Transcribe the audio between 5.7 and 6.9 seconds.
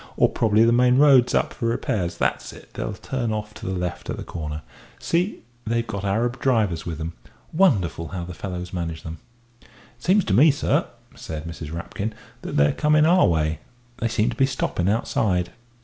got Arab drivers